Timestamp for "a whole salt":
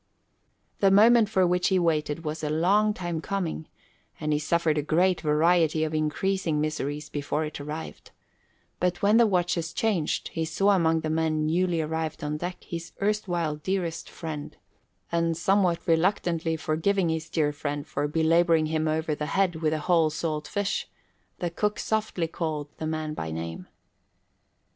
19.71-20.47